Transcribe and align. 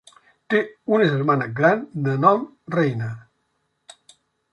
Té 0.51 0.59
una 0.95 1.09
germana 1.11 1.47
gran 1.59 1.83
de 2.07 2.15
nom 2.23 2.47
Reina. 2.77 3.11